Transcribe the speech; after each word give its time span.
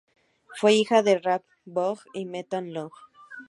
Fue 0.55 0.73
hija 0.73 1.03
de 1.03 1.19
Ralph 1.19 1.45
Boggs 1.63 2.07
y 2.15 2.25
Meta 2.25 2.59
Long. 2.59 2.89